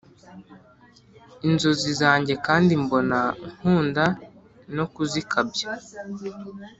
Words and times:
inzozi 1.47 1.89
zanjye 2.01 2.33
kandi 2.45 2.71
mbona 2.83 3.19
nkunda 3.53 4.05
no 4.75 4.85
kuzikabya 4.93 5.69